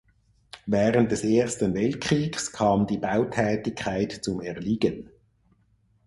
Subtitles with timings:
[0.65, 5.11] Während des Ersten Weltkriegs kam die Bautätigkeit zum Erliegen.